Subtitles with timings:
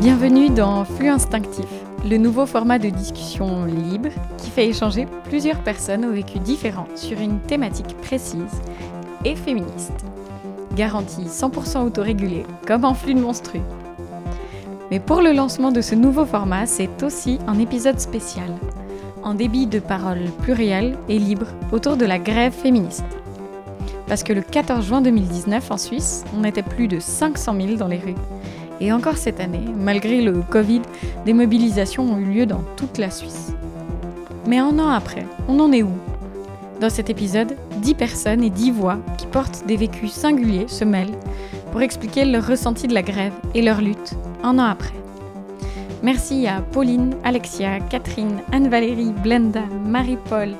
[0.00, 1.64] Bienvenue dans Flux Instinctif,
[2.08, 7.18] le nouveau format de discussion libre qui fait échanger plusieurs personnes au vécu différent sur
[7.20, 8.62] une thématique précise
[9.24, 10.04] et féministe.
[10.76, 13.60] Garantie 100% autorégulée, comme en flux de monstru.
[14.90, 18.48] Mais pour le lancement de ce nouveau format, c'est aussi un épisode spécial,
[19.22, 23.04] en débit de paroles plurielles et libres autour de la grève féministe.
[24.06, 27.88] Parce que le 14 juin 2019 en Suisse, on était plus de 500 000 dans
[27.88, 28.14] les rues
[28.80, 30.82] et encore cette année, malgré le Covid,
[31.24, 33.52] des mobilisations ont eu lieu dans toute la Suisse.
[34.46, 35.92] Mais un an après, on en est où?
[36.80, 41.16] Dans cet épisode, 10 personnes et 10 voix qui portent des vécus singuliers se mêlent
[41.76, 44.94] pour expliquer leur ressenti de la grève et leur lutte un an après.
[46.02, 50.54] Merci à Pauline, Alexia, Catherine, Anne-Valérie, Blenda, Marie-Paul,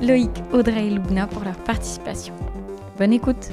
[0.00, 2.32] Loïc, Audrey et Lubna pour leur participation.
[2.96, 3.50] Bonne écoute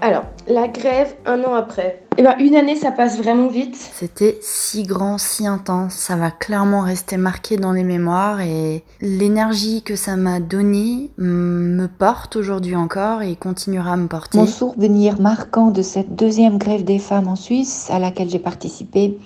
[0.00, 2.07] alors, la grève, un an après.
[2.20, 3.76] Eh ben, une année, ça passe vraiment vite.
[3.76, 5.94] C'était si grand, si intense.
[5.94, 11.86] Ça va clairement rester marqué dans les mémoires et l'énergie que ça m'a donnée me
[11.86, 14.36] porte aujourd'hui encore et continuera à me porter.
[14.36, 19.16] Mon souvenir marquant de cette deuxième grève des femmes en Suisse à laquelle j'ai participé,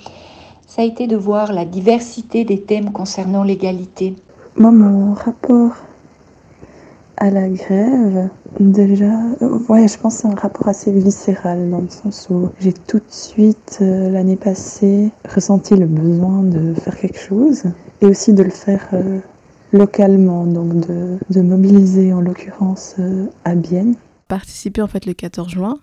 [0.67, 4.17] ça a été de voir la diversité des thèmes concernant l'égalité.
[4.57, 5.77] Moi, mon rapport
[7.23, 9.15] à la grève, déjà,
[9.69, 13.05] ouais, je pense c'est un rapport assez viscéral dans le sens où j'ai tout de
[13.11, 17.63] suite, euh, l'année passée, ressenti le besoin de faire quelque chose
[18.01, 19.21] et aussi de le faire euh,
[19.73, 23.95] localement, donc de, de, mobiliser en l'occurrence euh, à Bienne.
[24.27, 25.79] Participer en fait le 14 juin,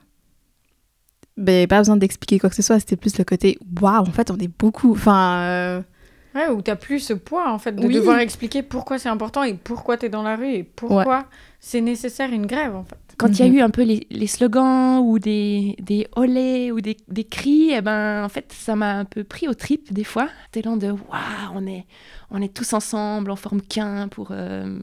[1.37, 4.29] ben, pas besoin d'expliquer quoi que ce soit, c'était plus le côté waouh, en fait
[4.29, 4.91] on est beaucoup.
[4.91, 5.85] Enfin.
[6.39, 9.55] Ouais, où t'as plus ce poids en fait de devoir expliquer pourquoi c'est important et
[9.55, 11.25] pourquoi t'es dans la rue et pourquoi
[11.59, 12.97] c'est nécessaire une grève en fait.
[13.17, 16.79] Quand il y a eu un peu les, les, slogans ou des, des olés ou
[16.79, 20.05] des, des cris, eh ben, en fait ça m'a un peu pris au trip des
[20.05, 20.29] fois.
[20.51, 21.85] T'es là de waouh, on est,
[22.31, 24.79] on est tous ensemble, on forme qu'un pour, euh,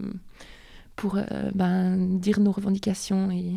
[0.97, 1.23] pour euh,
[1.55, 3.53] ben, dire nos revendications et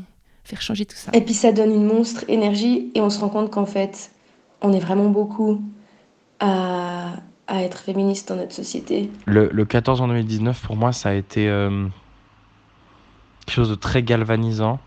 [0.45, 1.11] faire changer tout ça.
[1.13, 4.11] Et puis ça donne une monstre énergie et on se rend compte qu'en fait
[4.61, 5.61] on est vraiment beaucoup
[6.39, 7.15] à
[7.49, 9.09] à être féministe dans notre société.
[9.25, 11.87] Le, le 14 juin 2019, pour moi, ça a été euh,
[13.45, 14.79] quelque chose de très galvanisant.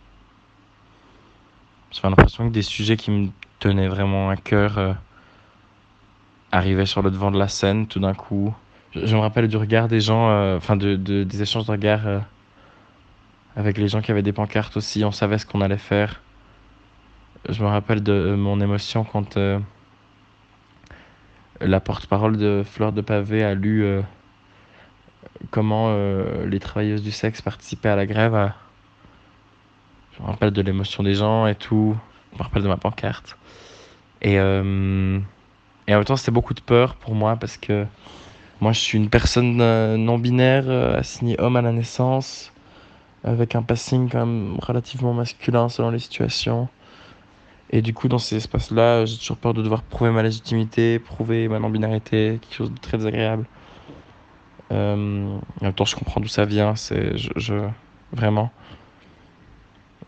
[1.90, 3.28] J'ai l'impression que des sujets qui me
[3.58, 4.92] tenaient vraiment à cœur euh,
[6.52, 8.54] arrivaient sur le devant de la scène tout d'un coup.
[8.94, 12.22] Je, me rappelle du regard des gens, euh, enfin de, de, des échanges de regards
[13.56, 15.04] avec les gens qui avaient des pancartes aussi.
[15.04, 16.20] On savait ce qu'on allait faire.
[17.48, 19.36] Je me rappelle de mon émotion quand
[21.60, 24.02] la porte-parole de Fleur de Pavé a lu euh,
[25.50, 28.52] comment euh, les travailleuses du sexe participaient à la grève.
[30.16, 31.96] Je me rappelle de l'émotion des gens et tout.
[32.32, 33.36] Je me rappelle de ma pancarte.
[34.20, 35.18] Et, euh,
[35.86, 37.86] et en même temps, c'était beaucoup de peur pour moi parce que
[38.60, 39.56] moi, je suis une personne
[39.96, 42.52] non binaire, assignée homme à la naissance,
[43.24, 46.68] avec un passing quand même relativement masculin selon les situations.
[47.72, 51.48] Et du coup, dans ces espaces-là, j'ai toujours peur de devoir prouver ma légitimité, prouver
[51.48, 53.46] ma non-binarité, quelque chose de très désagréable.
[54.72, 57.54] Euh, en même temps, je comprends d'où ça vient, c'est je,
[58.12, 58.50] vraiment.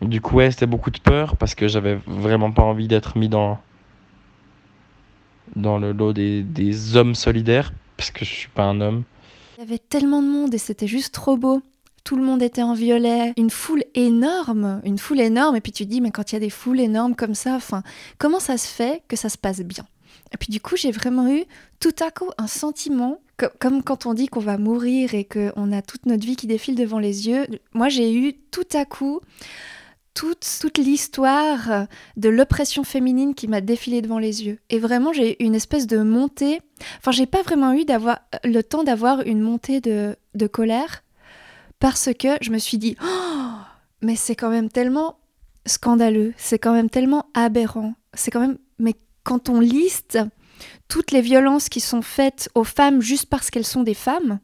[0.01, 3.29] Du coup, ouais, c'était beaucoup de peur parce que j'avais vraiment pas envie d'être mis
[3.29, 3.59] dans
[5.55, 9.03] dans le lot des, des hommes solidaires parce que je suis pas un homme.
[9.57, 11.61] Il y avait tellement de monde et c'était juste trop beau
[12.05, 15.85] tout le monde était en violet, une foule énorme, une foule énorme, et puis tu
[15.85, 17.83] te dis, mais quand il y a des foules énormes comme ça, enfin,
[18.19, 19.85] comment ça se fait que ça se passe bien?
[20.31, 21.43] Et puis du coup, j'ai vraiment eu
[21.79, 23.19] tout à coup un sentiment,
[23.59, 26.75] comme quand on dit qu'on va mourir et qu'on a toute notre vie qui défile
[26.75, 29.19] devant les yeux, moi j'ai eu tout à coup
[30.13, 31.87] toute, toute l'histoire
[32.17, 34.59] de l'oppression féminine qui m'a défilé devant les yeux.
[34.69, 36.61] Et vraiment, j'ai eu une espèce de montée.
[36.99, 37.83] Enfin, j'ai pas vraiment eu
[38.43, 41.03] le temps d'avoir une montée de, de colère,
[41.79, 43.57] parce que je me suis dit, oh,
[44.01, 45.17] mais c'est quand même tellement
[45.65, 48.93] scandaleux, c'est quand même tellement aberrant, c'est quand même, mais
[49.23, 50.19] quand on liste
[50.87, 54.39] toutes les violences qui sont faites aux femmes juste parce qu'elles sont des femmes,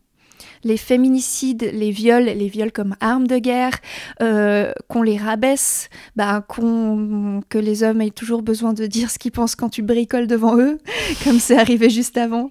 [0.64, 3.80] les féminicides, les viols, les viols comme armes de guerre,
[4.22, 9.20] euh, qu'on les rabaisse, bah, qu'on, que les hommes aient toujours besoin de dire ce
[9.20, 10.80] qu'ils pensent quand tu bricoles devant eux,
[11.24, 12.48] comme c'est arrivé juste avant,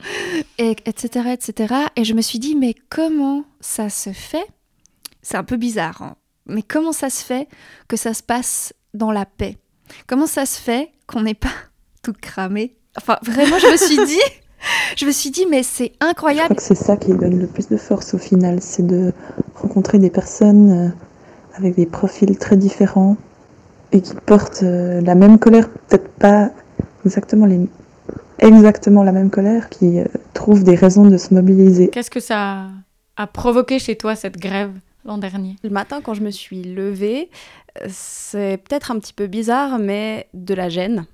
[0.59, 1.75] et, etc., etc.
[1.97, 4.47] Et je me suis dit, mais comment ça se fait
[5.23, 6.17] c'est un peu bizarre, hein.
[6.47, 7.49] mais comment ça se fait
[7.89, 9.59] que ça se passe dans la paix?
[10.07, 11.49] Comment ça se fait qu'on n'est pas
[12.03, 12.77] tout cramé?
[12.97, 14.21] Enfin, vraiment, je me suis dit,
[14.97, 16.47] je me suis dit, mais c'est Je incroyable.
[16.47, 19.13] crois que c'est ça qui donne le plus de force au final, c'est de
[19.55, 20.89] rencontrer des personnes euh,
[21.55, 23.17] avec des profils très différents
[23.93, 26.51] et qui portent euh, la même colère, peut-être pas
[27.05, 27.61] exactement, les...
[28.39, 31.89] exactement la même colère, qui euh, trouvent des raisons de se mobiliser.
[31.89, 32.67] Qu'est-ce que ça
[33.17, 34.73] a provoqué chez toi cette grève?
[35.05, 37.31] L'an dernier Le matin, quand je me suis levée,
[37.89, 41.07] c'est peut-être un petit peu bizarre, mais de la gêne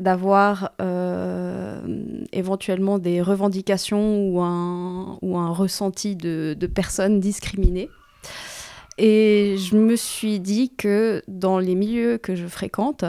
[0.00, 1.78] d'avoir euh,
[2.32, 7.90] éventuellement des revendications ou un, ou un ressenti de, de personnes discriminées.
[8.96, 13.04] Et je me suis dit que dans les milieux que je fréquente,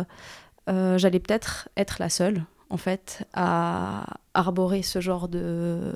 [0.69, 5.93] euh, j'allais peut-être être la seule, en fait, à arborer ce genre de,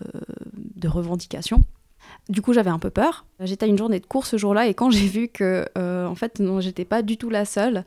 [0.75, 1.61] de revendications.
[2.29, 3.25] Du coup, j'avais un peu peur.
[3.39, 6.15] J'étais à une journée de cours ce jour-là et quand j'ai vu que, euh, en
[6.15, 7.85] fait, non, j'étais pas du tout la seule,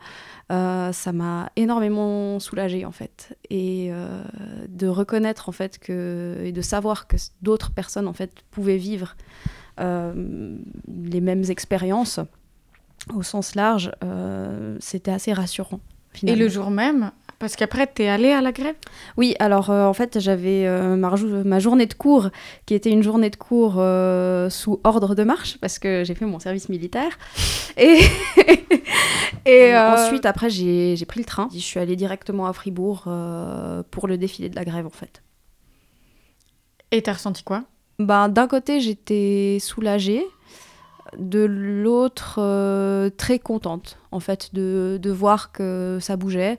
[0.53, 3.37] euh, ça m'a énormément soulagée, en fait.
[3.51, 4.23] Et euh,
[4.69, 9.17] de reconnaître, en fait, que, et de savoir que d'autres personnes, en fait, pouvaient vivre
[9.81, 12.19] les mêmes expériences
[13.15, 13.93] au sens large,
[14.81, 15.79] c'était assez rassurant.
[16.25, 18.75] Et le jour même Parce qu'après, t'es allé à la grève?
[19.17, 22.31] Oui, alors euh, en fait, j'avais euh, ma, journée de cours
[22.67, 26.27] qui était une journée de cours euh, sous ordre de marche parce que j'ai fait
[26.27, 27.17] mon service militaire.
[27.77, 28.01] Et,
[29.47, 31.49] et ensuite, après, j'ai pris le train.
[31.53, 33.05] Je suis allée directement à Fribourg
[33.93, 35.23] pour le défilé de la grève en fait.
[36.91, 37.63] Et t'as ressenti quoi?
[38.01, 40.27] Ben, D'un côté, j'étais soulagée.
[41.17, 42.41] De l'autre,
[43.17, 46.59] très contente, en fait, de, de voir que ça bougeait,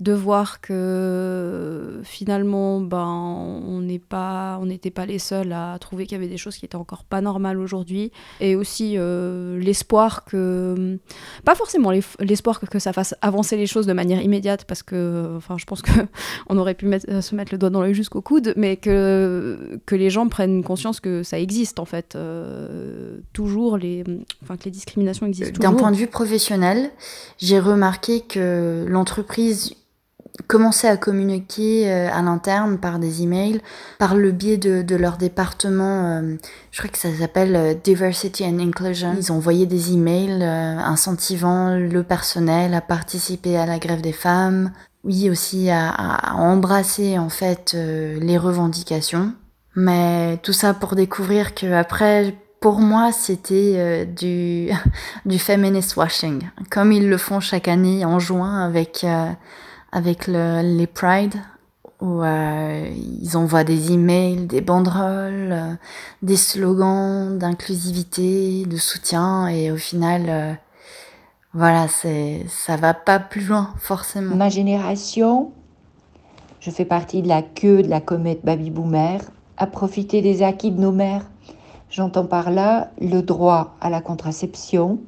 [0.00, 6.06] de voir que finalement, ben, on n'est pas, on n'était pas les seuls à trouver
[6.06, 10.24] qu'il y avait des choses qui étaient encore pas normales aujourd'hui, et aussi euh, l'espoir
[10.24, 10.98] que,
[11.44, 11.90] pas forcément
[12.20, 15.64] l'espoir que, que ça fasse avancer les choses de manière immédiate, parce que, enfin, je
[15.64, 15.90] pense que
[16.48, 19.96] on aurait pu mettre- se mettre le doigt dans l'œil jusqu'au coude, mais que, que
[19.96, 24.04] les gens prennent conscience que ça existe en fait, euh, toujours les,
[24.44, 26.90] enfin que les discriminations existent D'un point de vue professionnel,
[27.38, 29.74] j'ai remarqué que l'entreprise
[30.46, 33.60] commençait à communiquer euh, à l'interne par des emails,
[33.98, 36.36] par le biais de, de leur département, euh,
[36.70, 39.14] je crois que ça s'appelle euh, Diversity and Inclusion.
[39.16, 44.72] Ils ont envoyé des emails incentivant le personnel à participer à la grève des femmes,
[45.04, 49.32] oui aussi à, embrasser en fait les revendications.
[49.74, 54.70] Mais tout ça pour découvrir que après, pour moi, c'était du
[55.26, 59.04] du feminist washing, comme ils le font chaque année en juin avec
[59.92, 61.34] avec le, les Pride,
[62.00, 65.74] où euh, ils envoient des emails, des banderoles, euh,
[66.22, 70.52] des slogans d'inclusivité, de soutien, et au final, euh,
[71.54, 74.36] voilà, ça va pas plus loin forcément.
[74.36, 75.50] Ma génération,
[76.60, 79.20] je fais partie de la queue de la comète Baby Boomer,
[79.56, 81.24] a profité des acquis de nos mères.
[81.90, 85.00] J'entends par là le droit à la contraception,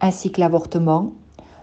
[0.00, 1.12] ainsi que l'avortement,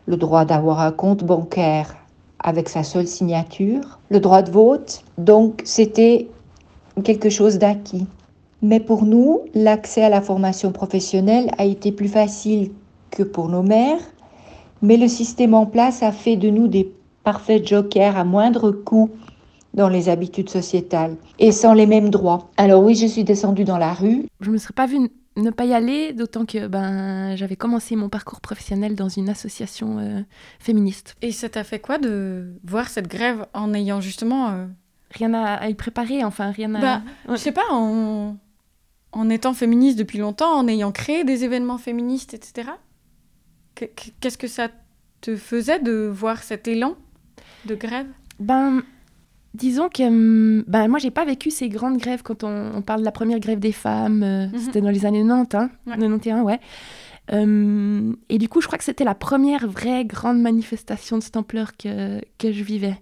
[0.06, 1.96] le droit d'avoir un compte bancaire
[2.46, 5.04] avec sa seule signature, le droit de vote.
[5.18, 6.30] Donc c'était
[7.04, 8.06] quelque chose d'acquis.
[8.62, 12.72] Mais pour nous, l'accès à la formation professionnelle a été plus facile
[13.10, 14.00] que pour nos mères,
[14.82, 16.94] mais le système en place a fait de nous des
[17.24, 19.10] parfaits jokers à moindre coût
[19.74, 22.50] dans les habitudes sociétales et sans les mêmes droits.
[22.58, 24.28] Alors oui, je suis descendue dans la rue.
[24.40, 28.10] Je me serais pas vue ne pas y aller, d'autant que ben j'avais commencé mon
[28.10, 30.22] parcours professionnel dans une association euh,
[30.60, 31.16] féministe.
[31.22, 34.50] Et ça t'a fait quoi de voir cette grève en ayant justement...
[34.52, 34.66] euh,
[35.12, 36.82] Rien à, à y préparer, enfin rien à.
[36.82, 37.38] Bah, Ouais.
[37.38, 38.36] Je sais pas, en...
[39.14, 42.72] en étant féministe depuis longtemps, en ayant créé des événements féministes, etc.
[43.76, 44.70] Que- que- Qu'est-ce que ça
[45.22, 46.96] te faisait de voir cet élan
[47.66, 48.08] de grève?
[48.40, 48.84] Ben,
[49.56, 53.00] disons que hum, ben, moi, j'ai pas vécu ces grandes grèves quand on, on parle
[53.02, 54.24] de la première grève des femmes.
[54.24, 54.60] euh, Mhm.
[54.60, 55.94] C'était dans les années 90, hein, Ouais.
[55.98, 56.60] 91, ouais.
[57.32, 61.38] Hum, et du coup, je crois que c'était la première vraie grande manifestation de cette
[61.38, 62.98] ampleur que, que je vivais.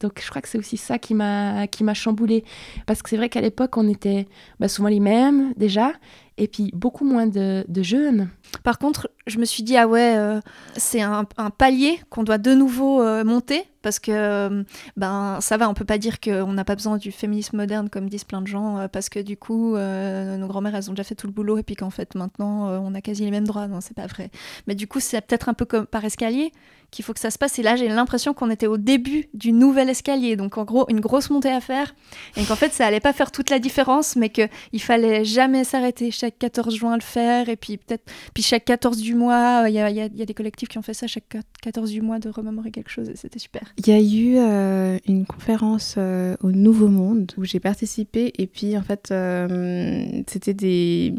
[0.00, 2.44] Donc, je crois que c'est aussi ça qui m'a qui m'a chamboulée.
[2.84, 4.26] Parce que c'est vrai qu'à l'époque, on était
[4.60, 5.92] bah, souvent les mêmes, déjà,
[6.36, 8.28] et puis beaucoup moins de, de jeunes.
[8.62, 10.40] Par contre, je me suis dit, ah ouais, euh,
[10.76, 11.24] c'est un,
[11.58, 14.62] palier qu'on doit de nouveau euh, monter, parce que, euh,
[14.96, 18.08] ben, ça va, on peut pas dire qu'on n'a pas besoin du féminisme moderne, comme
[18.08, 21.26] disent plein de gens, parce que du coup, nos grand-mères, elles ont déjà fait tout
[21.26, 23.66] le boulot, et puis qu'en fait, maintenant, on a quasi les mêmes droits.
[23.66, 24.30] Non, c'est pas vrai.
[24.66, 26.52] Mais du coup, c'est peut-être un peu comme par escalier
[26.90, 27.58] qu'il faut que ça se passe.
[27.58, 30.36] Et là, j'ai l'impression qu'on était au début du nouvel escalier.
[30.36, 31.94] Donc, en gros, une grosse montée à faire.
[32.36, 36.10] Et qu'en fait, ça allait pas faire toute la différence, mais qu'il fallait jamais s'arrêter,
[36.10, 38.04] chaque 14 juin le faire, et puis peut-être,
[38.34, 41.06] puis chaque 14 du il y a, y, a, des collectifs qui ont fait ça
[41.06, 43.62] chaque 14 du mois de remémorer quelque chose, et c'était super.
[43.78, 48.46] Il y a eu euh, une conférence euh, au Nouveau Monde où j'ai participé, et
[48.46, 51.14] puis en fait, euh, c'était des,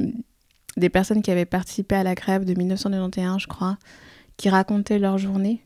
[0.77, 3.77] des personnes qui avaient participé à la grève de 1991, je crois,
[4.37, 5.61] qui racontaient leur journée.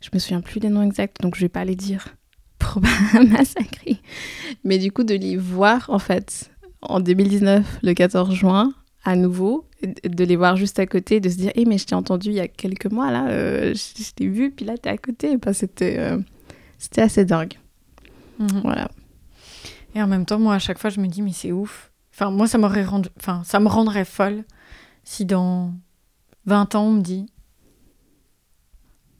[0.00, 2.16] Je me souviens plus des noms exacts, donc je vais pas les dire
[2.58, 3.98] pour pas massacrer.
[4.64, 6.50] Mais du coup, de les voir, en fait,
[6.82, 8.72] en 2019, le 14 juin,
[9.04, 11.86] à nouveau, de les voir juste à côté, de se dire, hé, hey, mais je
[11.86, 14.76] t'ai entendu il y a quelques mois, là, euh, je, je t'ai vu, puis là,
[14.76, 15.36] t'es à côté.
[15.36, 16.18] Bah, c'était, euh,
[16.78, 17.54] c'était assez dingue.
[18.38, 18.60] Mhm.
[18.62, 18.90] Voilà.
[19.94, 21.90] Et en même temps, moi, à chaque fois, je me dis, mais c'est ouf.
[22.12, 23.08] Enfin, moi, ça m'aurait rendu...
[23.18, 24.44] Enfin, ça me rendrait folle
[25.04, 25.72] si dans
[26.46, 27.26] 20 ans, on me dit,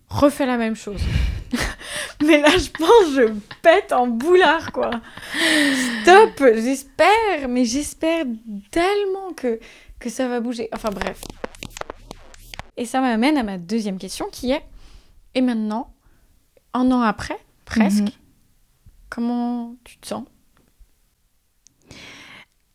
[0.08, 1.00] refais la même chose.
[2.24, 4.90] Mais là, je pense, je pète en boulard, quoi.
[6.02, 8.24] Stop, j'espère, mais j'espère
[8.70, 9.58] tellement que,
[10.04, 10.68] que ça va bouger.
[10.72, 11.22] Enfin, bref.
[12.76, 14.62] Et ça m'amène à ma deuxième question qui est,
[15.34, 15.94] et maintenant,
[16.74, 18.10] un an après, presque, Mhm.
[19.08, 20.24] comment tu te sens?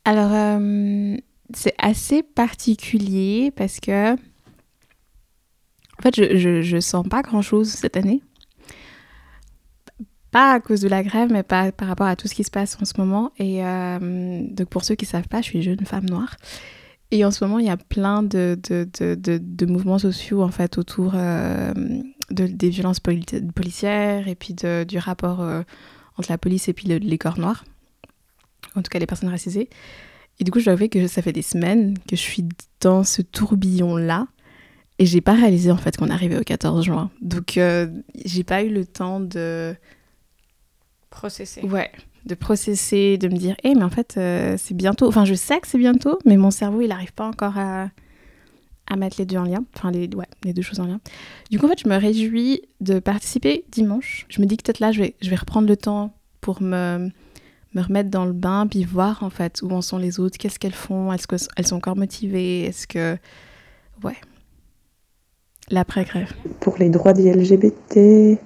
[0.05, 1.17] Alors, euh,
[1.53, 8.23] c'est assez particulier parce que, en fait, je, je, je sens pas grand-chose cette année.
[10.31, 12.51] Pas à cause de la grève, mais pas par rapport à tout ce qui se
[12.51, 13.31] passe en ce moment.
[13.37, 16.35] Et euh, donc, pour ceux qui savent pas, je suis une jeune femme noire.
[17.11, 20.43] Et en ce moment, il y a plein de, de, de, de, de mouvements sociaux,
[20.43, 21.73] en fait, autour euh,
[22.29, 23.25] de, des violences poli
[23.55, 25.63] policières et puis de, du rapport euh,
[26.17, 27.65] entre la police et puis le, les corps noirs.
[28.75, 29.69] En tout cas, les personnes racisées.
[30.39, 32.45] Et du coup, je dois avouer que ça fait des semaines que je suis
[32.79, 34.27] dans ce tourbillon-là.
[34.99, 37.09] Et j'ai pas réalisé, en fait, qu'on arrivait au 14 juin.
[37.21, 37.87] Donc, euh,
[38.25, 39.75] j'ai pas eu le temps de...
[41.09, 41.61] Processer.
[41.61, 41.91] Ouais,
[42.25, 45.07] de processer, de me dire, hé, hey, mais en fait, euh, c'est bientôt.
[45.07, 47.89] Enfin, je sais que c'est bientôt, mais mon cerveau, il n'arrive pas encore à,
[48.87, 49.63] à mettre les deux en lien.
[49.75, 50.99] Enfin, les, ouais, les deux choses en lien.
[51.49, 54.25] Du coup, en fait, je me réjouis de participer dimanche.
[54.29, 57.09] Je me dis que peut-être là, je vais, je vais reprendre le temps pour me,
[57.73, 60.59] me remettre dans le bain, puis voir, en fait, où en sont les autres, qu'est-ce
[60.59, 63.17] qu'elles font, est-ce qu'elles sont encore motivées, est-ce que...
[64.03, 64.15] Ouais.
[65.71, 66.33] L'après-grève.
[66.61, 68.39] Pour les droits des LGBT,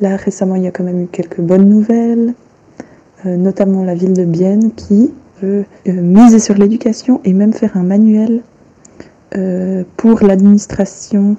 [0.00, 2.34] Là, récemment, il y a quand même eu quelques bonnes nouvelles,
[3.24, 5.12] notamment la ville de Bienne qui
[5.42, 8.42] veut euh, miser sur l'éducation et même faire un manuel
[9.36, 11.36] euh, pour l'administration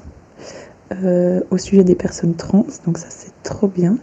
[0.91, 2.65] euh, au sujet des personnes trans.
[2.85, 3.97] Donc ça, c'est trop bien.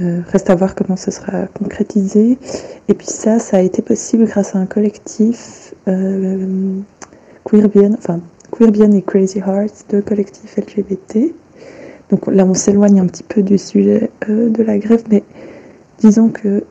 [0.00, 2.38] Euh, reste à voir comment ce sera concrétisé.
[2.88, 6.78] Et puis ça, ça a été possible grâce à un collectif euh,
[7.44, 8.20] Queer Bienne, enfin
[8.52, 11.34] Queer Bienne et Crazy Hearts, deux collectifs LGBT.
[12.10, 15.22] Donc là, on s'éloigne un petit peu du sujet euh, de la grève, mais
[15.98, 16.64] disons que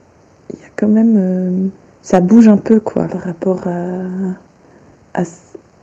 [0.54, 1.68] il y a quand même, euh,
[2.02, 5.24] ça bouge un peu quoi par rapport à,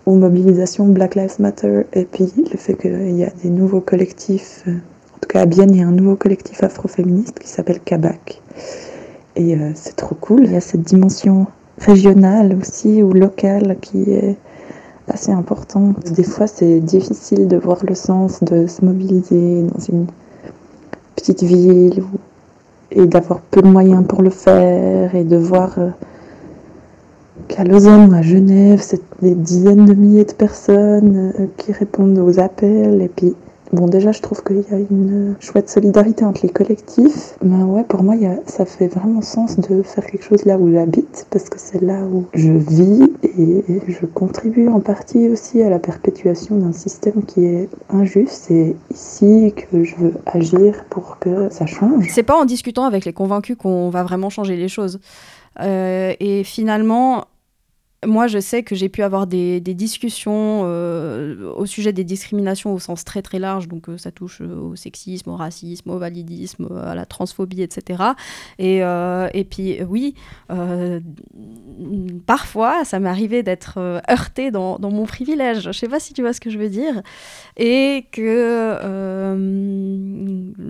[0.07, 4.63] aux mobilisations Black Lives Matter et puis le fait qu'il y a des nouveaux collectifs.
[4.69, 7.81] Euh, en tout cas, à Bienne, il y a un nouveau collectif afroféministe qui s'appelle
[7.81, 8.43] Kabak.
[9.37, 10.45] Et euh, c'est trop cool.
[10.45, 11.47] Il y a cette dimension
[11.79, 14.37] régionale aussi ou locale qui est
[15.09, 15.95] assez important.
[16.11, 20.07] Des fois, c'est difficile de voir le sens de se mobiliser dans une
[21.17, 22.19] petite ville où,
[22.91, 25.91] et d'avoir peu de moyens pour le faire et de voir euh,
[27.49, 32.19] qu'à Lausanne ou à Genève, c'est des dizaines de milliers de personnes euh, qui répondent
[32.19, 33.03] aux appels.
[33.03, 33.35] Et puis,
[33.75, 37.37] bon, déjà, je trouve qu'il y a une chouette solidarité entre les collectifs.
[37.43, 38.15] Mais ouais, pour moi,
[38.47, 42.01] ça fait vraiment sens de faire quelque chose là où j'habite parce que c'est là
[42.05, 47.45] où je vis et je contribue en partie aussi à la perpétuation d'un système qui
[47.45, 48.45] est injuste.
[48.49, 52.07] C'est ici que je veux agir pour que ça change.
[52.11, 55.01] C'est pas en discutant avec les convaincus qu'on va vraiment changer les choses.
[55.61, 57.27] Euh, et finalement,
[58.07, 62.79] moi, je sais que j'ai pu avoir des, discussions euh, au sujet des discriminations au
[62.79, 66.95] sens très très large, donc euh, ça touche au sexisme, au racisme, au validisme, à
[66.95, 68.03] la transphobie, etc.
[68.59, 70.15] Et, euh, et puis oui,
[70.51, 71.01] euh,
[72.27, 75.63] parfois, ça m'est arrivé d'être euh, heurtée dans, dans, mon privilège.
[75.63, 77.03] Je sais pas si tu vois ce que je veux dire.
[77.57, 78.23] Et que
[78.83, 79.39] euh,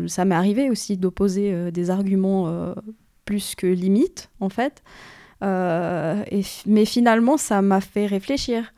[0.08, 2.74] ça m'est arrivé aussi d'opposer des arguments
[3.24, 4.82] plus que limites, en fait.
[5.42, 8.72] Euh, et, mais finalement, ça m'a fait réfléchir.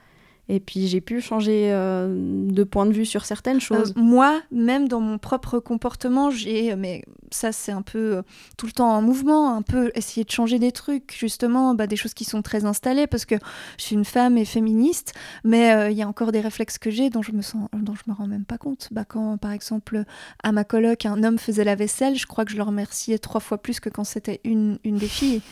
[0.48, 2.06] Et puis j'ai pu changer euh,
[2.48, 3.92] de point de vue sur certaines choses.
[3.96, 8.22] Euh, moi, même dans mon propre comportement, j'ai, mais ça c'est un peu euh,
[8.56, 11.96] tout le temps en mouvement, un peu essayer de changer des trucs, justement, bah, des
[11.96, 13.34] choses qui sont très installées, parce que
[13.76, 17.10] je suis une femme et féministe, mais il y a encore des réflexes que j'ai
[17.10, 18.88] dont je me sens, dont je me rends même pas compte.
[18.92, 20.04] Bah, quand par exemple
[20.44, 23.40] à ma coloc un homme faisait la vaisselle, je crois que je le remerciais trois
[23.40, 25.42] fois plus que quand c'était une, une des filles.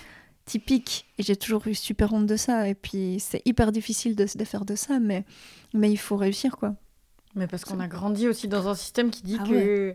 [0.45, 1.07] Typique.
[1.19, 2.69] Et j'ai toujours eu super honte de ça.
[2.69, 5.25] Et puis, c'est hyper difficile de se défaire de ça, mais,
[5.73, 6.75] mais il faut réussir, quoi.
[7.35, 9.95] Mais parce qu'on a grandi aussi dans un système qui dit Ah que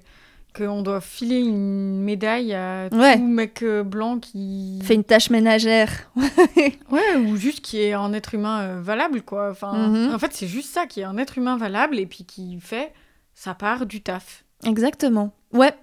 [0.58, 3.18] qu'on doit filer une médaille à Ouais.
[3.18, 6.12] tout mec euh, blanc qui Fais une tâche ménagère.
[6.92, 9.52] ouais ou juste qui est un être humain euh, valable quoi.
[9.52, 10.14] Enfin, Mhm.
[10.14, 12.92] en fait, c'est juste ça qui est un être humain valable et puis qui fait
[13.36, 14.44] sa part du taf.
[14.66, 15.32] Exactement.
[15.54, 15.74] Ouais,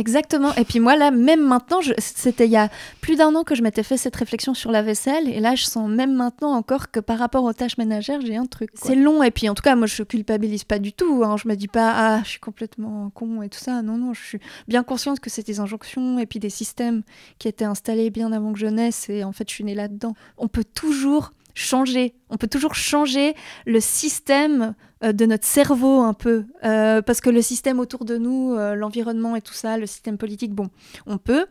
[0.00, 0.52] exactement.
[0.54, 2.68] Et puis moi, là, même maintenant, c'était il y a
[3.00, 5.28] plus d'un an que je m'étais fait cette réflexion sur la vaisselle.
[5.28, 8.46] Et là, je sens même maintenant encore que par rapport aux tâches ménagères, j'ai un
[8.46, 8.70] truc.
[8.74, 9.22] C'est long.
[9.22, 11.22] Et puis, en tout cas, moi, je culpabilise pas du tout.
[11.24, 11.36] Hein.
[11.36, 13.82] Je me dis pas, ah, je suis complètement con et tout ça.
[13.82, 17.02] Non, non, je suis bien consciente que c'est des injonctions et puis des systèmes
[17.38, 19.08] qui étaient installés bien avant que je naisse.
[19.08, 20.14] Et en fait, je suis née là-dedans.
[20.38, 22.14] On peut toujours changer.
[22.30, 23.34] On peut toujours changer
[23.66, 26.44] le système de notre cerveau un peu.
[26.64, 30.18] Euh, parce que le système autour de nous, euh, l'environnement et tout ça, le système
[30.18, 30.68] politique, bon,
[31.06, 31.46] on peut.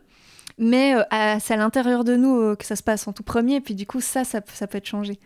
[0.58, 1.02] Mais euh,
[1.40, 3.56] c'est à l'intérieur de nous euh, que ça se passe en tout premier.
[3.56, 5.18] Et puis du coup, ça, ça, ça peut être changé.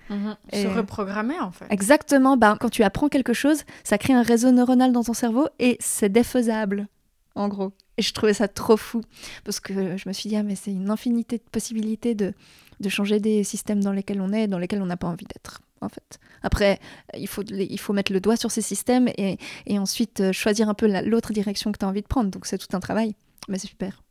[0.53, 1.67] Se Et- reprogrammer en fait.
[1.71, 2.37] Exactement.
[2.37, 5.77] Ben, quand tu apprends quelque chose, ça crée un réseau neuronal dans ton cerveau et
[5.81, 6.87] c'est défaisable,
[7.35, 7.73] en gros.
[7.99, 9.01] Et je trouvais ça trop fou
[9.45, 12.33] parce que je me suis dit, ah, mais c'est une infinité de possibilités de,
[12.81, 15.27] de changer des systèmes dans lesquels on est et dans lesquels on n'a pas envie
[15.27, 16.19] d'être, en fait.
[16.43, 16.79] Après,
[17.17, 20.69] il faut, il faut mettre le doigt sur ces systèmes et, et ensuite euh, choisir
[20.69, 22.31] un peu la- l'autre direction que tu as envie de prendre.
[22.31, 23.15] Donc c'est tout un travail.
[23.49, 24.03] Mais c'est super.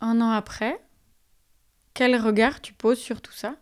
[0.00, 0.78] Un an après,
[1.94, 3.56] quel regard tu poses sur tout ça?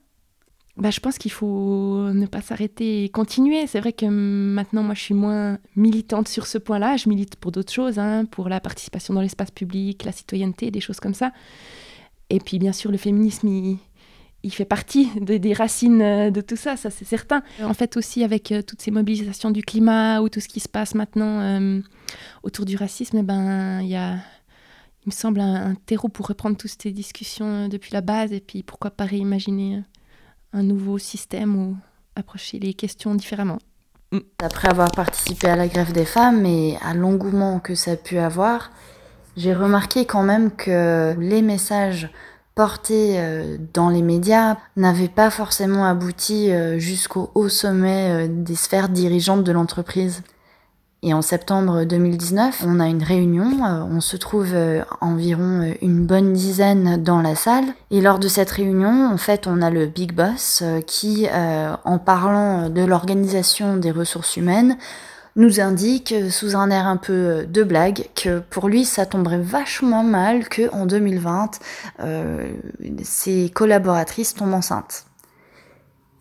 [0.78, 3.66] Bah, je pense qu'il faut ne pas s'arrêter et continuer.
[3.66, 6.96] C'est vrai que maintenant, moi, je suis moins militante sur ce point-là.
[6.96, 10.80] Je milite pour d'autres choses, hein, pour la participation dans l'espace public, la citoyenneté, des
[10.80, 11.32] choses comme ça.
[12.30, 13.78] Et puis, bien sûr, le féminisme, il,
[14.42, 17.42] il fait partie de- des racines euh, de tout ça, ça c'est certain.
[17.62, 20.68] En fait, aussi avec euh, toutes ces mobilisations du climat ou tout ce qui se
[20.68, 21.80] passe maintenant euh,
[22.42, 24.14] autour du racisme, eh ben, il y a,
[25.04, 28.32] il me semble, un, un terreau pour reprendre toutes ces discussions euh, depuis la base
[28.32, 29.80] et puis pourquoi pas réimaginer euh,
[30.58, 31.76] un nouveau système ou
[32.16, 33.58] approcher les questions différemment.
[34.42, 38.18] Après avoir participé à la grève des femmes et à l'engouement que ça a pu
[38.18, 38.70] avoir,
[39.38, 42.10] j'ai remarqué quand même que les messages
[42.54, 48.54] portés euh, dans les médias n'avaient pas forcément abouti euh, jusqu'au haut sommet euh, des
[48.54, 50.22] sphères dirigeantes de l'entreprise.
[51.04, 53.44] Et en septembre 2019, on a une réunion,
[53.90, 54.54] on se trouve
[55.00, 57.64] environ une bonne dizaine dans la salle.
[57.90, 62.70] Et lors de cette réunion, en fait, on a le Big Boss qui, en parlant
[62.70, 64.76] de l'organisation des ressources humaines,
[65.36, 69.06] nous indique, euh, sous un air un peu euh, de blague, que pour lui, ça
[69.06, 71.58] tomberait vachement mal que en 2020,
[72.00, 72.52] euh,
[73.02, 75.06] ses collaboratrices tombent enceintes.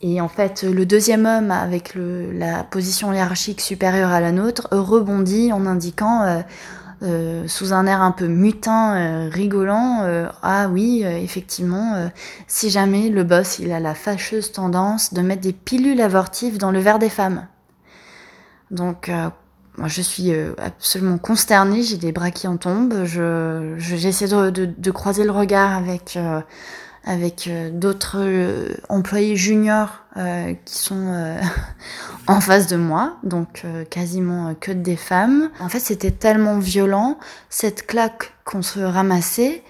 [0.02, 5.54] Et en fait, le deuxième homme, avec la position hiérarchique supérieure à la nôtre, rebondit
[5.54, 6.44] en indiquant,
[7.46, 10.04] sous un air un peu mutin, rigolant,
[10.42, 12.10] ah oui, effectivement,
[12.48, 16.72] si jamais le boss, il a la fâcheuse tendance de mettre des pilules avortives dans
[16.72, 17.46] le verre des femmes.
[18.72, 19.30] Donc, euh,
[19.78, 23.04] moi, je suis euh, absolument consternée, j'ai des bras qui en tombent.
[23.06, 26.42] Je, je- j'essaie de, de, croiser le regard avec, euh,
[27.06, 28.20] avec d'autres
[28.90, 30.02] employés juniors
[30.66, 31.38] qui sont
[32.28, 35.50] en face de moi, donc quasiment que des femmes.
[35.60, 37.18] En fait, c'était tellement violent,
[37.50, 39.64] cette claque qu'on se ramassait.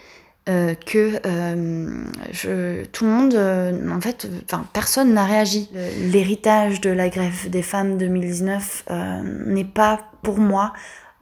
[0.50, 4.28] Euh, que euh, tout le monde, euh, en fait,
[4.74, 5.70] personne n'a réagi.
[6.12, 10.74] L'héritage de la grève des femmes 2019 euh, n'est pas, pour moi,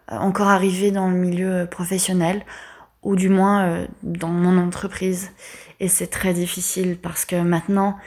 [0.10, 2.44] encore arrivé dans le milieu professionnel,
[3.04, 5.32] ou du moins dans mon entreprise.
[5.82, 7.98] Et c'est très difficile parce que maintenant,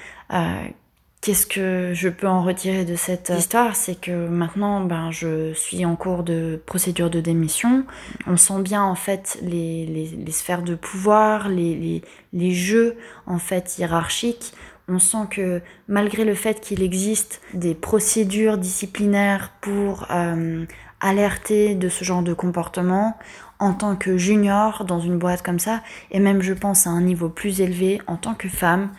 [1.23, 3.77] qu'est-ce que je peux en retirer de cette histoire?
[3.77, 7.85] C'est que maintenant, ben, je suis en cours de procédure de démission.
[8.27, 12.03] On sent bien en fait les, les, les sphères de pouvoir, les, les,
[12.35, 14.53] les jeux en fait hiérarchiques.
[14.89, 20.67] On sent que malgré le fait qu'il existe des procédures disciplinaires pour euh,
[21.01, 23.17] alerter de ce genre de comportement,
[23.61, 27.01] en tant que junior dans une boîte comme ça, et même je pense à un
[27.01, 28.91] niveau plus élevé en tant que femme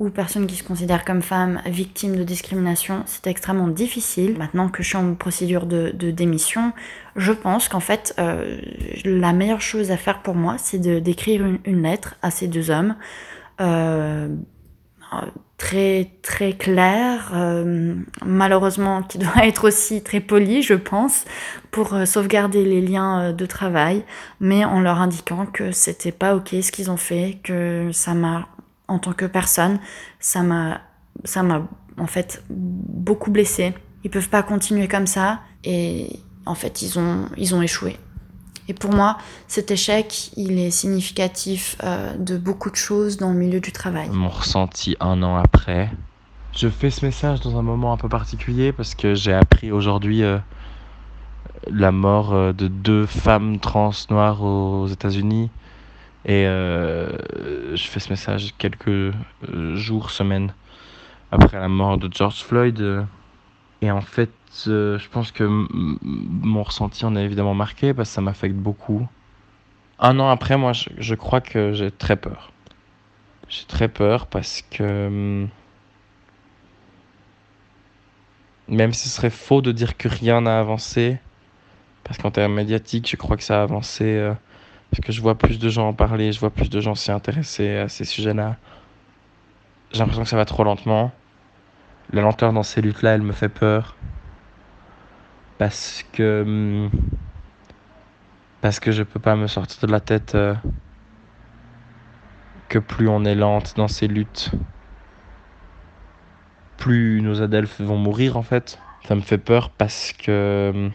[0.00, 4.36] ou personne qui se considère comme femme victime de discrimination, c'est extrêmement difficile.
[4.38, 6.72] Maintenant que je suis en procédure de, démission,
[7.16, 8.58] je pense qu'en fait, euh,
[9.04, 12.96] la meilleure chose à faire pour moi, c'est d'écrire une, lettre à ces deux hommes.
[13.60, 14.34] Euh,
[15.58, 21.26] très très clair, euh, malheureusement qui doit être aussi très poli, je pense,
[21.70, 24.02] pour sauvegarder les liens de travail,
[24.40, 28.48] mais en leur indiquant que c'était pas ok ce qu'ils ont fait, que ça m'a,
[28.90, 29.78] en tant que personne,
[30.18, 30.80] ça m'a,
[31.24, 33.72] ça m'a en fait beaucoup blessé.
[34.04, 37.96] Ils peuvent pas continuer comme ça et en fait ils ont, ils ont échoué.
[38.68, 43.38] Et pour moi, cet échec, il est significatif euh, de beaucoup de choses dans le
[43.38, 44.08] milieu du travail.
[44.10, 45.90] Mon ressenti un an après.
[46.52, 50.22] Je fais ce message dans un moment un peu particulier parce que j'ai appris aujourd'hui
[50.22, 50.38] euh,
[51.68, 55.50] la mort euh, de deux femmes trans noires aux États-Unis.
[56.26, 59.12] Et je fais ce message quelques
[59.74, 60.52] jours, semaines
[61.32, 63.06] après la mort de George Floyd.
[63.82, 64.30] Et en fait,
[64.66, 69.08] euh, je pense que mon ressenti en est évidemment marqué parce que ça m'affecte beaucoup.
[69.98, 72.52] Un an après, moi, je, crois que j'ai très peur.
[73.48, 75.48] J'ai très peur parce que hum,
[78.68, 81.18] même si ce serait faux de dire que rien n'a avancé,
[82.04, 84.32] parce qu'en termes médiatiques, je crois que ça a avancé, euh,
[84.90, 87.12] parce que je vois plus de gens en parler, je vois plus de gens s'y
[87.12, 88.56] intéresser à ces sujets-là.
[89.92, 91.12] J'ai l'impression que ça va trop lentement.
[92.12, 93.96] La lenteur dans ces luttes-là, elle me fait peur
[95.58, 96.90] parce que hum,
[98.60, 100.54] parce que je peux pas me sortir de la tête euh,
[102.68, 104.50] que plus on est lente dans ces luttes,
[106.76, 108.78] plus nos adelphes vont mourir en fait.
[109.06, 110.92] Ça me fait peur parce que hum,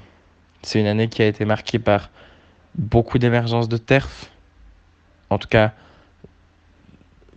[0.64, 2.10] c'est une année qui a été marquée par
[2.78, 4.32] beaucoup d'émergence de TERF.
[5.30, 5.74] En tout cas,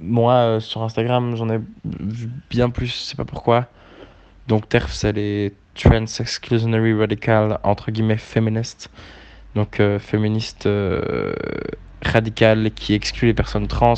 [0.01, 3.66] moi euh, sur Instagram, j'en ai vu bien plus, je sais pas pourquoi.
[4.46, 8.90] Donc TERF, c'est les trans exclusionary radical entre guillemets féministe
[9.55, 11.35] donc euh, féministe euh,
[12.03, 13.94] radical qui exclut les personnes trans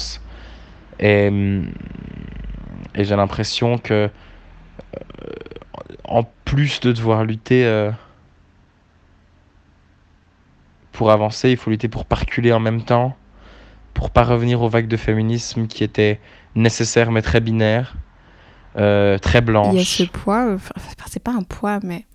[0.98, 1.30] et,
[2.94, 5.00] et j'ai l'impression que euh,
[6.04, 7.90] en plus de devoir lutter
[10.92, 13.16] pour avancer il faut lutter pour pas reculer en même temps
[13.94, 16.20] pour pas revenir aux vagues de féminisme qui étaient
[16.54, 17.96] nécessaires mais très binaires
[18.76, 19.74] euh, très blanche.
[19.74, 20.74] Il y a ce poids, enfin,
[21.08, 22.06] c'est pas un poids, mais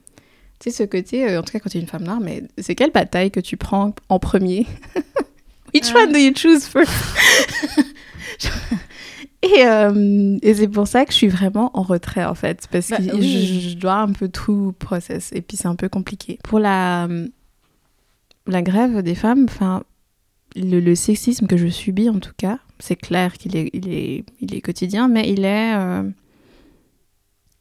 [0.59, 2.43] tu sais, ce côté, euh, en tout cas quand tu es une femme noire, mais
[2.57, 4.65] c'est quelle bataille que tu prends en premier?
[5.73, 6.91] Which one do you choose first?
[9.41, 12.89] Et, euh, et c'est pour ça que je suis vraiment en retrait en fait, parce
[12.89, 16.39] bah, que je, dois un peu tout process, et puis c'est un peu compliqué.
[16.43, 17.07] Pour la,
[18.47, 19.83] la grève des femmes, enfin,
[20.55, 24.55] le, sexisme que je subis en tout cas, c'est clair qu'il est, il est, il
[24.55, 25.73] est quotidien, mais il est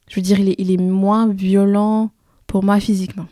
[0.08, 2.10] je veux dire, il est, moins violent
[2.46, 3.26] pour moi physiquement.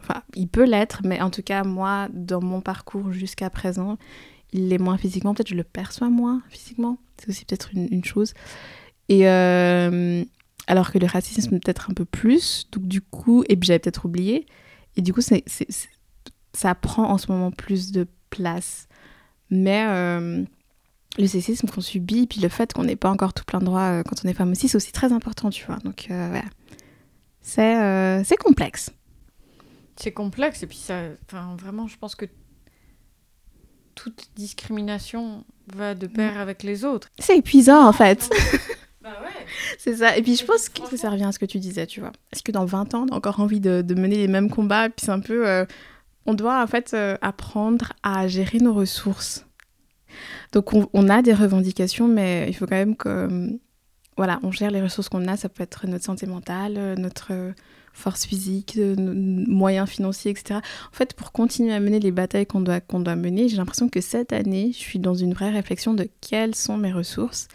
[0.00, 3.98] Enfin, il peut l'être, mais en tout cas, moi, dans mon parcours jusqu'à présent,
[4.52, 5.34] il l'est moins physiquement.
[5.34, 6.98] Peut-être je le perçois moins physiquement.
[7.18, 8.32] C'est aussi peut-être une, chose.
[9.08, 10.24] Et euh,
[10.66, 12.68] alors que le racisme, peut-être un peu plus.
[12.72, 14.46] Donc, du coup, et puis j'avais peut-être oublié.
[14.96, 15.44] Et du coup, c'est,
[16.52, 18.88] ça prend en ce moment plus de place.
[19.50, 19.86] Mais.
[19.88, 20.44] Euh,
[21.18, 23.98] le sexisme qu'on subit, puis le fait qu'on n'ait pas encore tout plein de droits
[23.98, 25.76] euh, quand on est femme aussi, c'est aussi très important, tu vois.
[25.78, 26.44] Donc, euh, voilà.
[27.42, 28.92] C'est, c'est complexe.
[29.96, 31.02] C'est complexe, et puis ça,
[31.58, 32.26] vraiment, je pense que
[33.96, 36.38] toute discrimination va de pair mm.
[36.38, 37.08] avec les autres.
[37.18, 38.30] C'est épuisant, en fait.
[39.02, 39.46] bah ouais.
[39.78, 40.16] C'est ça.
[40.16, 42.12] Et puis, je pense que ça revient à ce que tu disais, tu vois.
[42.32, 44.88] Est-ce que dans 20 ans, on a encore envie de, de mener les mêmes combats
[44.88, 45.66] Puis c'est un peu...
[46.26, 49.46] on doit, en fait, apprendre à gérer nos ressources
[50.52, 53.58] donc on, a des revendications, mais il faut quand même que
[54.16, 55.36] voilà, on gère les ressources qu'on a.
[55.36, 57.32] Ça peut être notre santé mentale, notre
[57.92, 60.60] force physique, moyens financiers, etc.
[60.92, 64.00] En fait, pour continuer à mener les batailles qu'on doit, doit mener, j'ai l'impression que
[64.00, 67.48] cette année, je suis dans une vraie réflexion de quelles sont mes ressources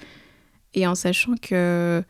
[0.74, 2.04] et en sachant que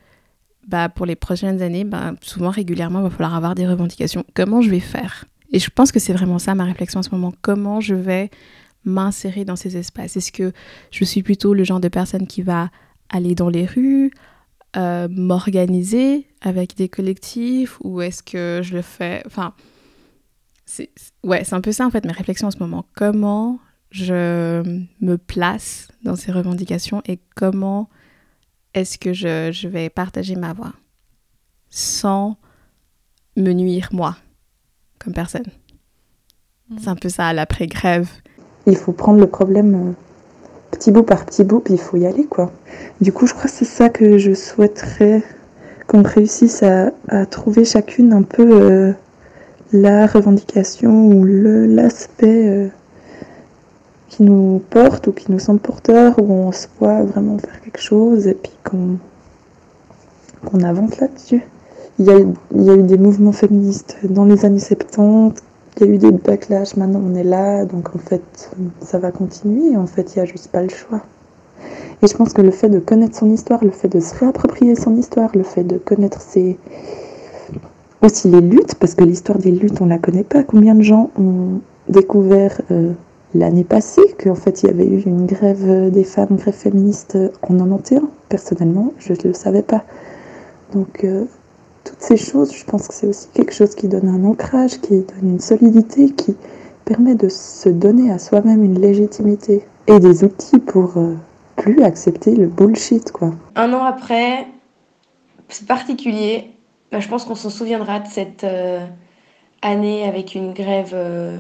[0.67, 4.25] bah, pour les prochaines années, bah, souvent régulièrement, il va falloir avoir des revendications.
[4.33, 5.25] Comment je vais faire?
[5.51, 7.33] Et je pense que c'est vraiment ça ma réflexion en ce moment.
[7.41, 8.29] Comment je vais
[8.83, 10.17] m'insérer dans ces espaces?
[10.17, 10.51] Est-ce que
[10.91, 12.69] je suis plutôt le genre de personne qui va
[13.09, 14.11] aller dans les rues,
[14.77, 19.23] euh, m'organiser avec des collectifs ou est-ce que je le fais?
[19.25, 19.53] Enfin,
[21.23, 22.85] ouais, c'est un peu ça en fait mes réflexions en ce moment.
[22.95, 23.59] Comment
[23.91, 27.89] je me place dans ces revendications et comment
[28.73, 30.73] est-ce que je vais partager ma voix
[31.69, 32.37] sans
[33.37, 34.17] me nuire moi?
[35.05, 35.45] Comme personne.
[36.81, 38.09] C'est un peu ça l'après-grève
[38.67, 39.91] il faut prendre le problème euh,
[40.71, 42.51] petit bout par petit bout, puis il faut y aller, quoi.
[43.01, 45.23] Du coup, je crois que c'est ça que je souhaiterais
[45.87, 46.91] qu'on réussisse à,
[47.27, 48.91] trouver chacune un peu euh,
[49.71, 52.67] la revendication ou l'aspect euh,
[54.09, 57.81] qui nous porte ou qui nous semble porteur, où on se voit vraiment faire quelque
[57.81, 58.97] chose et puis qu'on
[60.43, 61.43] qu'on avance là-dessus.
[61.97, 65.41] Il y, a, eu des mouvements féministes dans les années 70
[65.77, 68.49] il y a eu des backlash, maintenant on est là, donc en fait
[68.81, 71.01] ça va continuer, en fait il n'y a juste pas le choix.
[72.01, 74.75] Et je pense que le fait de connaître son histoire, le fait de se réapproprier
[74.75, 76.21] son histoire, le fait de connaître
[78.01, 81.11] aussi les luttes, parce que l'histoire des luttes on la connaît pas, combien de gens
[81.17, 82.93] ont, découvert euh,
[83.35, 87.17] l'année passée qu'en fait il y avait eu une grève des femmes, une grève féministe
[87.41, 88.01] en 91.
[88.27, 89.83] Personnellement, je ne le savais pas.
[90.73, 91.25] Donc euh,
[91.85, 95.01] toutes ces choses, je pense que c'est aussi quelque chose qui donne un ancrage, qui
[95.01, 96.35] donne une solidité, qui
[96.83, 101.15] permet de se donner à soi-même une légitimité et des outils pour euh,
[101.55, 103.31] plus accepter le bullshit quoi.
[103.55, 104.47] Un an après,
[105.47, 106.51] c'est particulier.
[106.91, 108.85] Bah, je pense qu'on s'en souviendra de cette euh,
[109.61, 111.37] année avec une grève euh,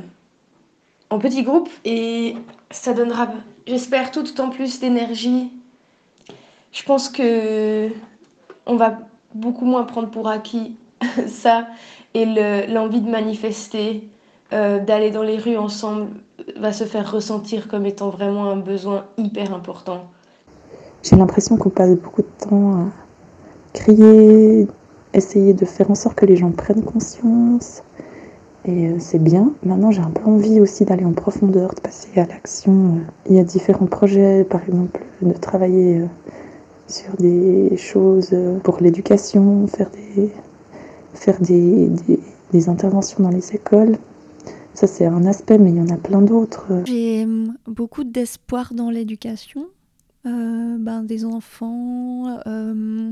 [1.09, 2.35] en petit groupe et
[2.71, 3.29] ça donnera,
[3.67, 5.51] j'espère, tout autant plus d'énergie.
[6.71, 7.89] Je pense que
[8.65, 8.97] on va
[9.35, 10.77] beaucoup moins prendre pour acquis
[11.27, 11.67] ça
[12.13, 12.25] et
[12.67, 14.09] l'envie de manifester,
[14.53, 16.07] euh, d'aller dans les rues ensemble
[16.57, 20.05] va se faire ressentir comme étant vraiment un besoin hyper important.
[21.03, 22.85] J'ai l'impression qu'on passe beaucoup de temps à
[23.73, 24.67] crier,
[25.13, 27.83] essayer de faire en sorte que les gens prennent conscience.
[28.65, 29.51] Et euh, c'est bien.
[29.63, 32.99] Maintenant, j'ai un peu envie aussi d'aller en profondeur, de passer à l'action.
[33.29, 36.07] Il y a différents projets, par exemple, de travailler euh,
[36.87, 40.31] sur des choses pour l'éducation, faire des,
[41.13, 41.89] faire des,
[42.51, 43.97] des, interventions dans les écoles.
[44.73, 46.65] Ça, c'est un aspect, mais il y en a plein d'autres.
[46.85, 49.67] J'ai hum, beaucoup d'espoir dans l'éducation.
[50.25, 53.11] Euh, ben, des enfants, euh,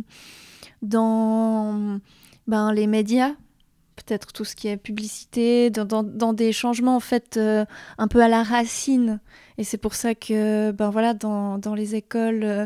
[0.81, 1.99] dans
[2.47, 3.33] ben, les médias,
[3.95, 7.65] peut-être tout ce qui est publicité, dans, dans, des changements en fait euh,
[7.97, 9.19] un peu à la racine.
[9.57, 12.65] Et c'est pour ça que ben, voilà, dans, dans les écoles, euh,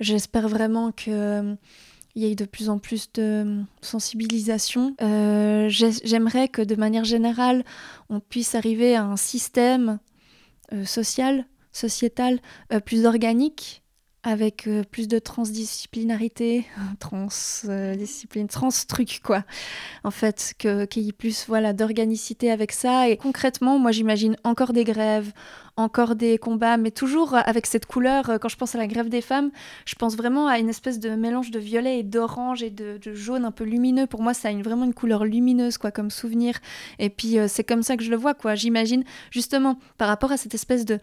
[0.00, 1.56] j'espère vraiment que
[2.16, 4.96] il y ait de plus en plus de sensibilisation.
[5.02, 7.62] Euh, J'aimerais que de manière générale,
[8.08, 9.98] on puisse arriver à un système
[10.72, 12.40] euh, social, sociétal,
[12.72, 13.82] euh, plus organique,
[14.26, 16.66] avec euh, plus de transdisciplinarité,
[17.00, 19.44] transdiscipline, trans truc quoi.
[20.04, 23.08] En fait, qu'il qu y ait plus voilà d'organicité avec ça.
[23.08, 25.32] Et concrètement, moi j'imagine encore des grèves,
[25.76, 28.30] encore des combats, mais toujours avec cette couleur.
[28.30, 29.50] euh, Quand je pense à la grève des femmes,
[29.84, 33.44] je pense vraiment à une espèce de mélange de violet et d'orange et de, jaune
[33.44, 34.08] un peu lumineux.
[34.08, 36.58] Pour moi, ça a vraiment une couleur lumineuse, quoi, comme souvenir.
[36.98, 38.54] Et puis, euh, c'est comme ça que je le vois, quoi.
[38.54, 40.98] J'imagine, justement, par rapport à cette espèce de,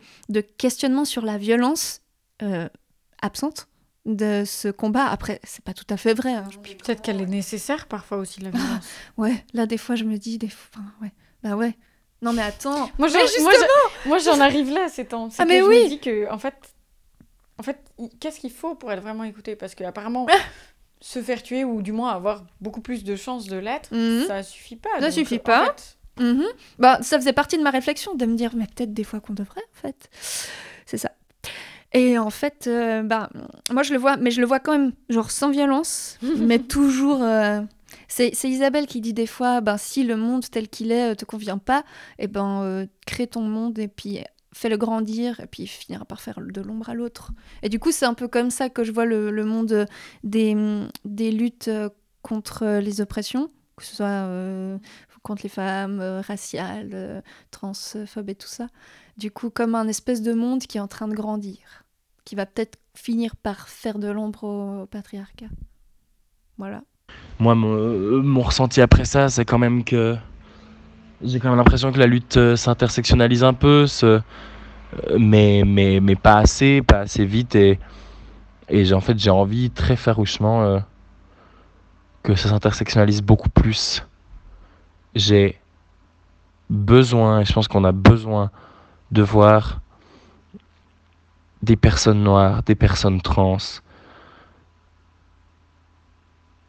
[0.58, 2.02] questionnement sur la violence
[2.42, 2.68] euh,
[3.24, 3.68] absente
[4.06, 5.06] de ce combat.
[5.08, 6.34] Après, c'est pas tout à fait vrai.
[6.34, 6.44] hein.
[6.62, 8.86] Puis peut-être qu'elle est nécessaire parfois aussi, la violence.
[9.18, 11.76] Ouais, là, des fois, je me dis, des fois, enfin, ouais, bah ouais.
[12.22, 12.90] Non, mais attends.
[12.98, 15.30] Moi, j'en- moi, justement j'en- moi, j'en arrive là ces temps.
[15.30, 15.84] C'est Ah, que mais je oui.
[15.86, 16.56] me dis que, en fait,
[17.58, 17.80] en fait,
[18.20, 19.56] qu'est-ce qu'il faut pour être vraiment écouté?
[19.56, 20.36] Parce qu'apparemment, Ah.
[21.02, 24.26] se faire tuer ou du moins avoir beaucoup plus de chances de l'être, Mhm.
[24.28, 24.90] ça suffit pas.
[25.02, 25.66] Ça suffit en pas.
[25.66, 26.46] fait, Mhm.
[26.80, 29.34] Bah, ça faisait partie de ma réflexion de me dire, mais peut-être des fois qu'on
[29.34, 30.10] devrait, en fait.
[30.86, 31.12] C'est ça.
[31.94, 33.30] Et en fait, euh, bah,
[33.72, 37.22] moi je le vois, mais je le vois quand même, genre sans violence, mais toujours.
[37.22, 37.62] euh,
[38.08, 41.26] C'est Isabelle qui dit des fois, ben, si le monde tel qu'il est euh, te
[41.26, 41.84] convient pas,
[42.18, 44.20] et ben euh, crée ton monde et puis
[44.56, 47.32] fais-le grandir et puis il finira par faire de l'ombre à l'autre.
[47.64, 49.88] Et du coup, c'est un peu comme ça que je vois le, le monde
[50.24, 50.56] des,
[51.06, 51.70] des luttes
[52.22, 54.78] contre les oppressions, que ce soit euh,
[55.24, 58.68] contre les femmes, euh, raciales, euh, transphobes et tout ça.
[59.18, 61.83] Du coup, comme un espèce de monde qui est en train de grandir,
[62.26, 65.48] qui va peut-être finir par faire de l'ombre au patriarcat.
[66.58, 66.82] Voilà.
[67.40, 70.16] Moi, mon, euh, mon ressenti après ça, c'est quand même que
[71.22, 74.20] j'ai quand même l'impression que la lutte euh, s'intersectionnalise un peu, euh,
[75.18, 77.56] mais, mais, mais pas assez, pas assez vite.
[77.56, 77.80] Et,
[78.70, 80.82] et j'ai, en fait, j'ai envie très farouchement
[82.24, 84.06] que ça s'intersectionnalise beaucoup plus.
[85.16, 85.60] J'ai
[86.70, 88.52] besoin, et je pense qu'on a besoin
[89.12, 89.82] de voir
[91.64, 93.58] des personnes noires, des personnes trans,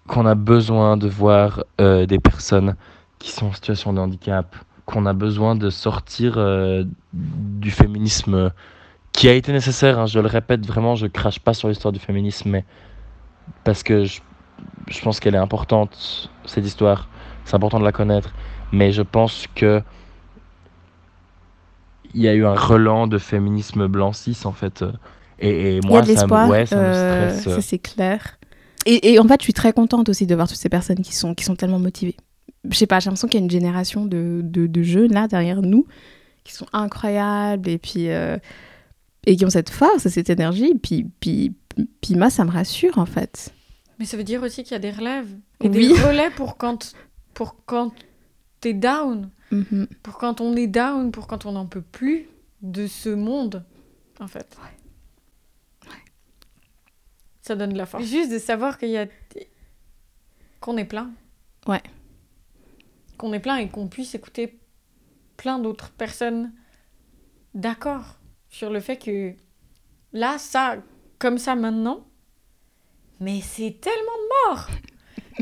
[0.07, 2.77] qu'on a besoin de voir euh, des personnes
[3.19, 4.55] qui sont en situation de handicap,
[4.87, 8.53] qu'on a besoin de sortir euh, du féminisme
[9.11, 11.99] qui a été nécessaire, hein, je le répète vraiment, je crache pas sur l'histoire du
[11.99, 12.65] féminisme, mais
[13.65, 14.21] parce que je,
[14.89, 17.09] je pense qu'elle est importante, cette histoire,
[17.45, 18.33] c'est important de la connaître,
[18.71, 19.83] mais je pense que
[22.15, 24.93] il y a eu un relan de féminisme blanc cis en fait, euh,
[25.39, 27.47] et, et Il y moi a de ça, me- l'espoir, ouais, ça me euh, stresse.
[27.49, 27.57] euh.
[27.57, 28.39] ça c'est clair.
[28.87, 31.15] Et, et en fait, je suis très contente aussi de voir toutes ces personnes qui
[31.15, 32.17] sont, qui sont tellement motivées.
[32.71, 35.27] Je sais pas, j'ai l'impression qu'il y a une génération de, de, de jeunes là
[35.29, 35.87] derrière nous
[36.45, 38.37] qui sont incroyables et puis euh,
[39.27, 40.75] et qui ont cette force et cette énergie.
[40.83, 41.55] Puis, puis,
[42.03, 43.53] puis moi, ça me rassure en fait.
[43.99, 45.29] Mais ça veut dire aussi qu'il y a des relèves
[45.63, 45.89] et Oui.
[45.95, 46.95] des relais pour quand,
[47.33, 47.93] pour quand
[48.65, 49.87] t'es down, Mhm.
[50.03, 52.27] pour quand on est down, pour quand on n'en peut plus
[52.63, 53.63] de ce monde,
[54.21, 54.57] en fait.
[57.43, 58.05] Ça donne de la force.
[58.05, 59.07] Juste de savoir qu'il y a
[60.61, 61.11] qu'on est plein.
[61.67, 61.83] Ouais.
[63.19, 64.59] Qu'on est plein et qu'on puisse écouter
[65.37, 66.53] plein d'autres personnes
[67.55, 68.17] d'accord
[68.49, 69.35] sur le fait que
[70.15, 70.77] là, ça,
[71.19, 72.07] comme ça maintenant,
[73.21, 74.69] mais c'est tellement mort.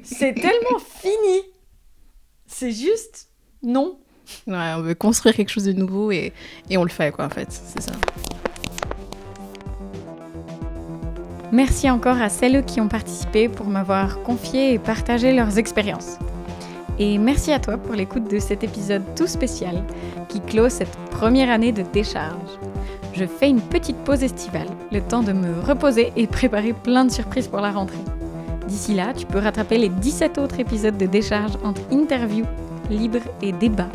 [0.03, 1.43] C'est tellement fini.
[2.55, 3.29] C'est juste
[3.63, 3.97] non.
[4.47, 6.33] Ouais, on veut construire quelque chose de nouveau et,
[6.69, 7.49] et on le fait, quoi, en fait.
[7.51, 7.93] C'est ça.
[11.51, 16.19] Merci encore à celles qui ont participé pour m'avoir confié et partagé leurs expériences.
[16.99, 19.83] Et merci à toi pour l'écoute de cet épisode tout spécial
[20.29, 22.59] qui clôt cette première année de décharge.
[23.15, 27.11] Je fais une petite pause estivale, le temps de me reposer et préparer plein de
[27.11, 27.99] surprises pour la rentrée.
[28.73, 32.47] D'ici là, tu peux rattraper les 17 autres épisodes de décharge entre interviews,
[32.89, 33.91] libres et débats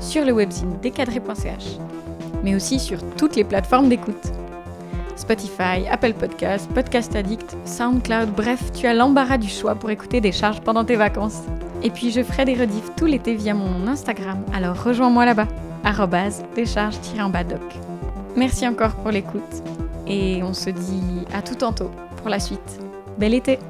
[0.00, 1.78] sur le webzine décadré.ch,
[2.42, 4.32] mais aussi sur toutes les plateformes d'écoute.
[5.14, 10.32] Spotify, Apple Podcasts, Podcast Addict, SoundCloud, bref, tu as l'embarras du choix pour écouter des
[10.32, 11.42] charges pendant tes vacances.
[11.84, 15.46] Et puis je ferai des rediffs tout l'été via mon Instagram, alors rejoins-moi là-bas,
[16.56, 17.60] décharge-doc.
[18.34, 19.62] Merci encore pour l'écoute
[20.08, 22.80] et on se dit à tout tantôt pour la suite.
[23.18, 23.60] Bel été